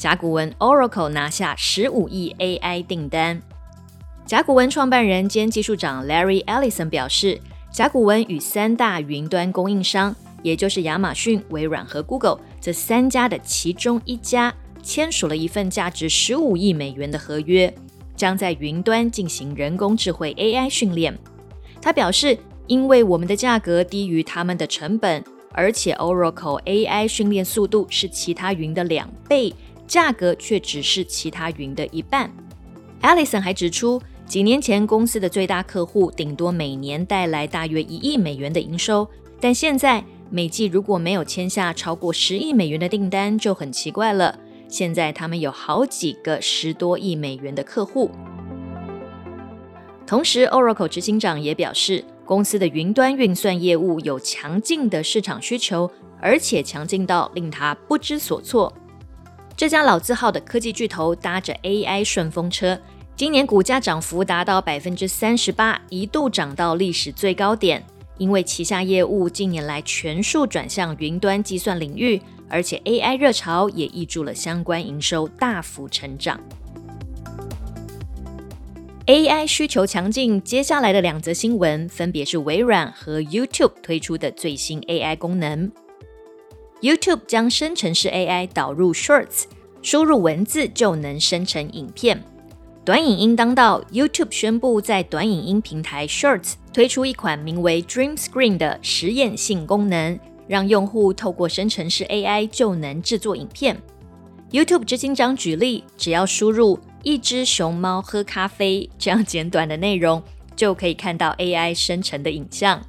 [0.00, 3.42] 甲骨文 Oracle 拿下十五亿 AI 订单。
[4.24, 7.38] 甲骨文创办人兼技术长 Larry Ellison 表示，
[7.70, 17.70] 甲骨文与三大云端供应商，也就是亚马逊、微软和 Google 这三家的其中一家，签署了一份价值十五亿美元的合约，
[18.16, 21.14] 将在云端进行人工智慧 AI 训练。
[21.82, 29.52] 他表示，因为我们的价格低于他们的成本，而且 Oracle AI 训练速度是其他云的两倍。
[29.90, 32.30] 价格却只是其他云的一半。
[33.02, 39.08] Alison 还指出，几年前公司的最大客户顶多每年带来大约一亿美元的营收，
[39.40, 44.38] 但现在每季如果没有签下超过十亿美元的订单就很奇怪了。
[44.68, 48.12] 现在他们有好几个十多亿美元的客户。
[50.06, 58.72] 同时，Oracle 执行长也表示，公司的云端运算业务有强劲的市场需求，而且强劲到令他不知所措。
[59.60, 62.80] 这家老字号的科技巨头搭着 AI 顺风车，
[63.14, 67.84] 今年股价涨幅达到百分之三十八，一度涨到历史最高点。
[68.16, 76.40] 因为旗下业务近年来全数转向云端计算领域，而且 AI 热潮也挹注了相关营收大幅成长。
[79.04, 85.70] AI 需求强劲，接下来的两则新闻分别是微软和 YouTube 推出的最新 AI 功能。
[86.80, 89.44] YouTube 将生成式 AI 导入 Shorts，
[89.82, 92.24] 输入文字就能生成影片。
[92.86, 100.18] 短影音当道，YouTube 宣布在短影音平台 Shorts 推出一款名为 Dream Screen 的实验性功能，
[100.48, 103.76] 让用户透过生成式 AI 就能制作影片。
[104.50, 110.22] YouTube 执行长举例，只要输入“一只熊猫喝咖啡”这样简短的内容，
[110.56, 112.80] 就可以看到 AI 生成的影像。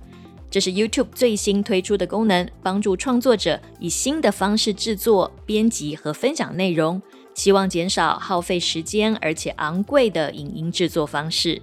[0.52, 7.02] 这是 YouTube 最新推出的功能，帮助创作者以新的方式制作、编辑和分享内容，
[7.34, 11.62] 希望减少耗费时间而且昂贵的影音制作方式。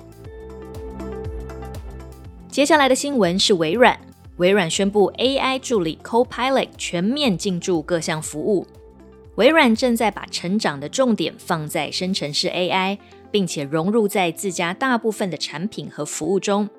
[2.51, 4.01] 接下来的新闻是微软，
[4.39, 8.67] 微软宣布 AI 助理 Copilot 全面进驻各项服务。
[9.35, 12.97] 微软正在把成长的重点放在生成式 AI，
[13.31, 16.71] 并且融入在自家大部分的产品和服务中。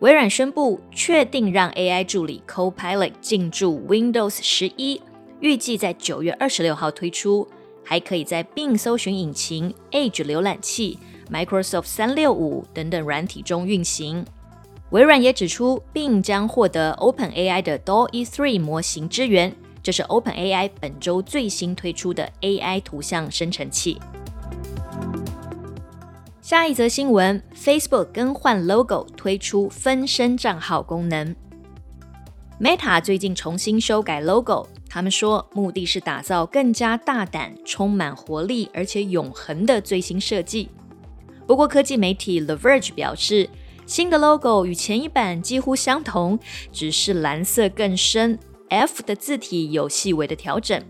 [0.00, 4.98] 微软宣布确定让 AI 助理 Copilot 进驻 Windows 十一，
[5.40, 7.46] 预计在九月二十六号推出，
[7.84, 10.98] 还可以在 Bing 搜寻引擎、Edge 浏览器、
[11.30, 14.24] Microsoft 三六五等等软体中运行。
[14.88, 23.98] 微软也指出，Bing 将获得 OpenAI 的 DALL-E 3模型支援，这是 OpenAI 本周最新推出的 AI 图像生成器。
[26.50, 31.32] 下一则新闻：Facebook 更换 logo，推出分身账号功能。
[32.60, 40.68] Meta 最近重新修改 logo，他们说目的是打造更加大胆、充满活力而且永恒的最新设计。
[41.46, 43.48] 不过，科技媒体 The Verge 表示，
[43.86, 46.36] 新的 logo 与前一版几乎相同，
[46.72, 48.36] 只是蓝色更深
[48.70, 50.82] ，F 的字体有细微的调整。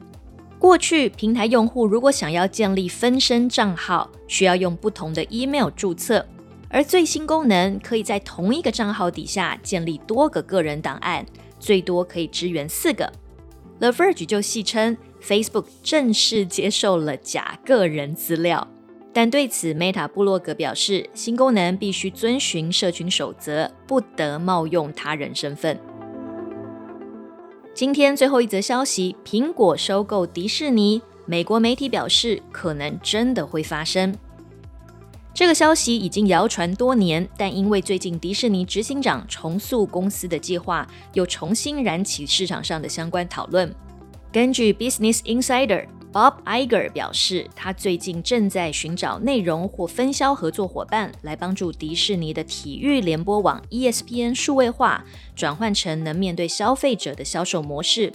[0.60, 6.24] 过去，平台用户如果想要建立分身账号，需要用不同的 email 注册，
[6.68, 11.24] 而最新功能可以在同一个账号底下建立多个个人档案，
[11.58, 13.10] 最多可以支援四个。
[13.78, 18.68] The Verge 就戏称，Facebook 正式接受了假个人资料，
[19.14, 25.80] 但对此，Meta 部落格表示，新功能必须遵循社群守则，不得冒用他人身份。
[27.80, 31.00] 今天最后一则消息：苹果收购迪士尼。
[31.24, 34.14] 美国媒体表示，可能真的会发生。
[35.32, 43.74] 这个消息已经谣传多年，但因为最近迪士尼执行长重塑公司的计划，又重新燃起市场上的相关讨论。
[44.30, 45.86] 根据 Business Insider。
[46.12, 55.04] Bob Iger 表示，他最近正在寻找内容或分销合作伙伴，来帮助迪士尼的体育联播网 ESPN 数位化，
[55.36, 58.12] 转换成能面对消费者的销售模式。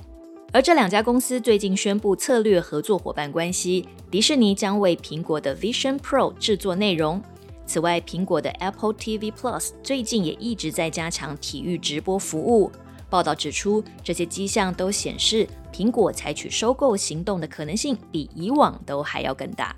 [0.51, 7.21] 而这两家公司最近宣布策略合作伙伴关系，迪士尼将为苹果的 Vision Pro 制作内容。
[7.65, 12.69] 此外，苹果的 Apple TV Plus 最近也一直在加强体育直播服务。
[13.09, 19.75] 报道指出，这些迹象都显示苹果采取收购行动的可能性比以往都还要更大。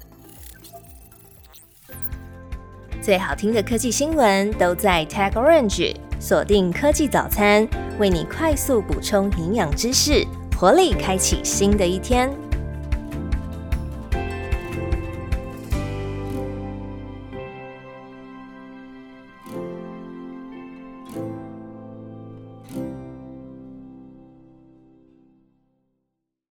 [3.02, 7.68] 最好听的科技新闻都在 Tag Orange，锁定科技早餐，
[8.00, 10.26] 为你快速补充营养知识，
[10.58, 12.47] 活力开启新的一天。